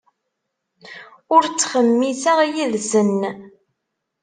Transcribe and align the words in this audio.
Ur 1.33 1.41
ttxemmiseɣ 1.47 2.39
yid-sen. 2.53 3.19